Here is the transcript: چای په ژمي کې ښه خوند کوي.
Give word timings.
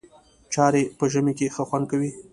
چای 0.53 0.81
په 0.97 1.05
ژمي 1.11 1.33
کې 1.39 1.47
ښه 1.55 1.63
خوند 1.69 1.85
کوي. 1.91 2.11